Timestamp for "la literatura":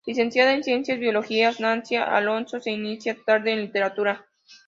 3.59-4.25